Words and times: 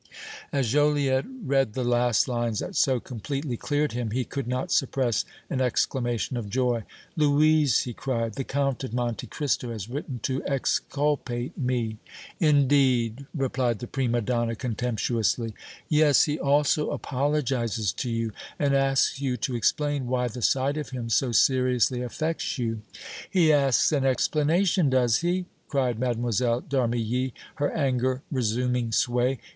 As 0.51 0.69
Joliette 0.73 1.27
read 1.45 1.73
the 1.73 1.83
last 1.83 2.27
lines 2.27 2.57
that 2.57 2.75
so 2.75 2.99
completely 2.99 3.55
cleared 3.55 3.91
him, 3.91 4.09
he 4.09 4.23
could 4.25 4.47
not 4.47 4.71
suppress 4.71 5.25
an 5.47 5.61
exclamation 5.61 6.37
of 6.37 6.49
joy. 6.49 6.85
"Louise," 7.15 7.81
he 7.81 7.93
cried, 7.93 8.33
"the 8.33 8.43
Count 8.43 8.83
of 8.83 8.95
Monte 8.95 9.27
Cristo 9.27 9.71
has 9.71 9.87
written 9.87 10.17
to 10.23 10.43
exculpate 10.47 11.55
me!" 11.55 11.97
"Indeed!" 12.39 13.27
replied 13.35 13.77
the 13.77 13.85
prima 13.85 14.21
donna, 14.21 14.55
contemptuously. 14.55 15.53
"Yes; 15.87 16.23
he 16.23 16.39
also 16.39 16.89
apologizes 16.89 17.93
to 17.93 18.09
you 18.09 18.31
and 18.57 18.73
asks 18.73 19.21
you 19.21 19.37
to 19.37 19.55
explain 19.55 20.07
why 20.07 20.29
the 20.29 20.41
sight 20.41 20.77
of 20.77 20.89
him 20.89 21.09
so 21.11 21.31
seriously 21.31 22.01
affects 22.01 22.57
you." 22.57 22.81
"He 23.29 23.53
asks 23.53 23.91
an 23.91 24.05
explanation, 24.05 24.89
does 24.89 25.17
he?" 25.19 25.45
cried 25.67 25.99
Mlle. 25.99 26.15
d' 26.31 26.73
Armilly, 26.75 27.33
her 27.57 27.71
anger 27.71 28.23
resuming 28.31 28.91
sway. 28.93 29.37